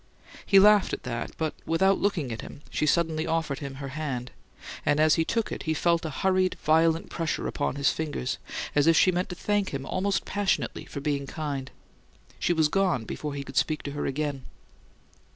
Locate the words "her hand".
3.75-4.31